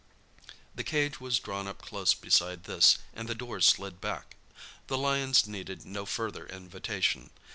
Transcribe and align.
The 0.73 0.83
cage 0.83 1.19
was 1.21 1.37
drawn 1.37 1.67
up 1.67 1.79
close 1.83 2.15
beside 2.15 2.63
this, 2.63 2.97
and 3.13 3.29
the 3.29 3.35
doors 3.35 3.67
slid 3.67 4.01
back. 4.01 4.35
The 4.87 4.97
lions 4.97 5.45
needed 5.45 5.85
no 5.85 6.07
further 6.07 6.47
invitation. 6.47 7.29